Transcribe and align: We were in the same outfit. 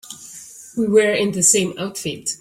We 0.75 0.87
were 0.87 1.11
in 1.13 1.31
the 1.33 1.43
same 1.43 1.75
outfit. 1.77 2.37